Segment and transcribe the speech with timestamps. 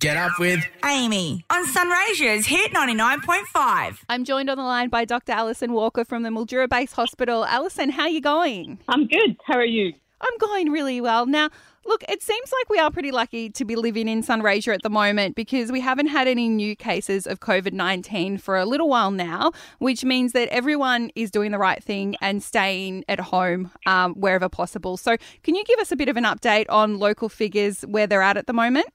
[0.00, 3.98] Get up with Amy on Sunraysia's Hit 99.5.
[4.08, 5.32] I'm joined on the line by Dr.
[5.32, 7.44] Alison Walker from the Mildura Base Hospital.
[7.44, 8.78] Alison, how are you going?
[8.86, 9.36] I'm good.
[9.44, 9.92] How are you?
[10.20, 11.26] I'm going really well.
[11.26, 11.50] Now,
[11.84, 14.90] look, it seems like we are pretty lucky to be living in Sunraysia at the
[14.90, 19.10] moment because we haven't had any new cases of COVID 19 for a little while
[19.10, 24.14] now, which means that everyone is doing the right thing and staying at home um,
[24.14, 24.96] wherever possible.
[24.96, 28.22] So, can you give us a bit of an update on local figures where they're
[28.22, 28.86] at at the moment?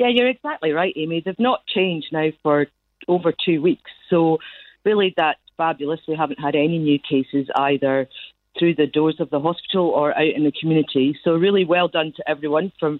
[0.00, 1.20] Yeah, you're exactly right, Amy.
[1.22, 2.68] They've not changed now for
[3.06, 3.90] over two weeks.
[4.08, 4.38] So,
[4.82, 6.00] really, that's fabulous.
[6.08, 8.08] We haven't had any new cases either
[8.58, 11.18] through the doors of the hospital or out in the community.
[11.22, 12.98] So, really well done to everyone from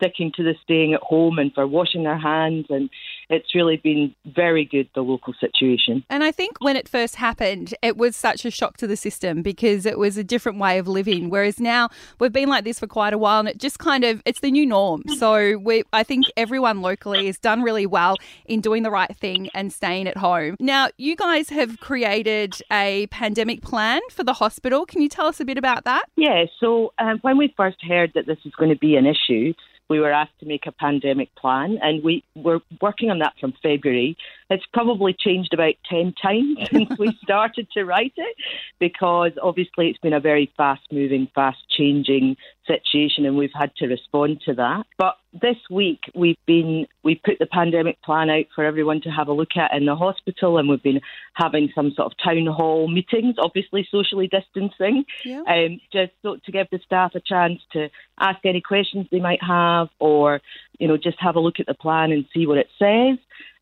[0.00, 2.66] sticking to the staying at home and for washing their hands.
[2.70, 2.88] And
[3.28, 6.04] it's really been very good, the local situation.
[6.10, 9.42] And I think when it first happened, it was such a shock to the system
[9.42, 11.30] because it was a different way of living.
[11.30, 14.22] Whereas now we've been like this for quite a while and it just kind of,
[14.24, 15.02] it's the new norm.
[15.18, 19.48] So we, I think everyone locally has done really well in doing the right thing
[19.54, 20.56] and staying at home.
[20.58, 24.86] Now, you guys have created a pandemic plan for the hospital.
[24.86, 26.04] Can you tell us a bit about that?
[26.16, 29.52] Yeah, so um, when we first heard that this was going to be an issue,
[29.90, 33.52] we were asked to make a pandemic plan, and we were working on that from
[33.62, 34.16] February.
[34.50, 38.36] It's probably changed about 10 times since we started to write it
[38.78, 43.86] because obviously it's been a very fast moving, fast changing situation, and we've had to
[43.86, 44.84] respond to that.
[44.98, 49.28] But this week we've been we put the pandemic plan out for everyone to have
[49.28, 51.00] a look at in the hospital and we've been
[51.34, 55.42] having some sort of town hall meetings obviously socially distancing Yeah.
[55.46, 59.42] um, just so to give the staff a chance to ask any questions they might
[59.42, 60.40] have or
[60.80, 63.16] you know just have a look at the plan and see what it says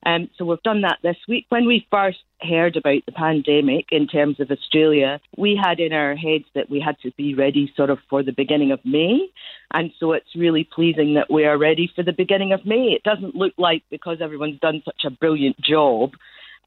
[0.06, 1.46] um, so we've done that this week.
[1.48, 6.14] When we first heard about the pandemic in terms of Australia, we had in our
[6.14, 9.28] heads that we had to be ready sort of for the beginning of May.
[9.72, 12.92] And so it's really pleasing that we are ready for the beginning of May.
[12.92, 16.12] It doesn't look like because everyone's done such a brilliant job.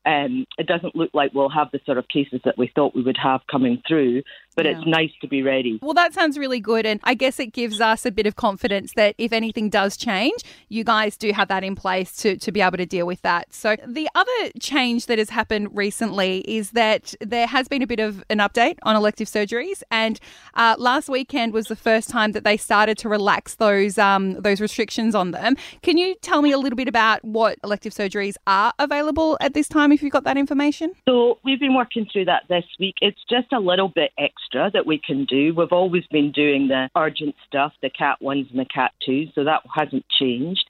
[0.05, 3.03] Um, it doesn't look like we'll have the sort of cases that we thought we
[3.03, 4.23] would have coming through,
[4.55, 5.79] but it's nice to be ready.
[5.81, 6.85] Well, that sounds really good.
[6.85, 10.43] And I guess it gives us a bit of confidence that if anything does change,
[10.69, 13.53] you guys do have that in place to, to be able to deal with that.
[13.53, 17.99] So, the other change that has happened recently is that there has been a bit
[17.99, 19.83] of an update on elective surgeries.
[19.89, 20.19] And
[20.55, 24.59] uh, last weekend was the first time that they started to relax those, um, those
[24.59, 25.55] restrictions on them.
[25.81, 29.67] Can you tell me a little bit about what elective surgeries are available at this
[29.67, 30.91] time if you've got that information?
[31.07, 32.95] So we've been working through that this week.
[33.01, 35.53] It's just a little bit extra that we can do.
[35.55, 39.43] We've always been doing the urgent stuff, the Cat 1s and the Cat 2s, so
[39.43, 40.65] that hasn't changed.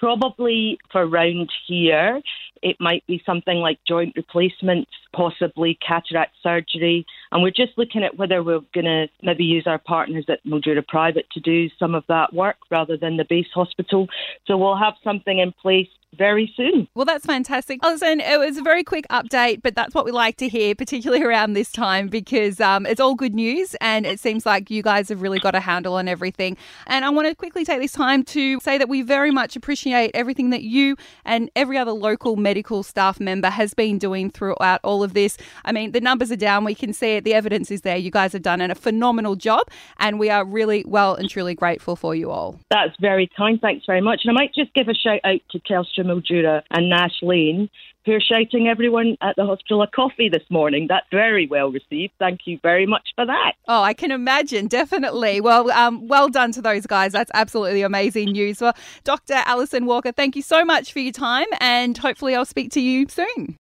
[0.00, 2.22] Probably for round here,
[2.62, 7.04] it might be something like joint replacements, possibly cataract surgery.
[7.30, 10.86] And we're just looking at whether we're going to maybe use our partners at Mildura
[10.86, 14.08] Private to do some of that work rather than the base hospital.
[14.46, 16.88] So we'll have something in place very soon.
[16.94, 17.82] Well, that's fantastic.
[17.84, 21.22] Listen, it was a very quick update, but that's what we like to hear, particularly
[21.24, 25.08] around this time, because um, it's all good news and it seems like you guys
[25.08, 26.56] have really got a handle on everything.
[26.86, 29.56] And I want to quickly take this time to say that we very much
[29.90, 34.80] appreciate everything that you and every other local medical staff member has been doing throughout
[34.84, 35.36] all of this.
[35.64, 36.64] I mean, the numbers are down.
[36.64, 37.24] We can see it.
[37.24, 37.96] The evidence is there.
[37.96, 39.68] You guys have done a phenomenal job,
[39.98, 42.58] and we are really well and truly grateful for you all.
[42.70, 43.60] That's very kind.
[43.60, 44.20] Thanks very much.
[44.24, 47.68] And I might just give a shout out to Telstra Mildura and Nash Lane,
[48.06, 50.86] who are shouting everyone at the hospital a coffee this morning.
[50.88, 52.12] That's very well received.
[52.18, 53.52] Thank you very much for that.
[53.68, 55.40] Oh, I can imagine, definitely.
[55.40, 57.12] Well, um, well done to those guys.
[57.12, 58.60] That's absolutely amazing news.
[58.60, 58.74] Well,
[59.04, 59.34] Dr.
[59.44, 63.06] Alison Walker, thank you so much for your time, and hopefully, I'll speak to you
[63.08, 63.58] soon.